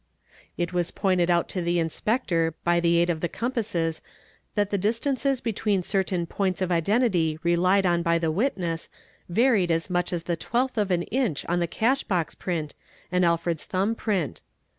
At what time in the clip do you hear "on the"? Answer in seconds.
11.45-11.67